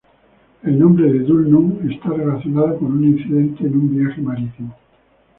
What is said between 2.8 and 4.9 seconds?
un incidente en un viaje marítimo.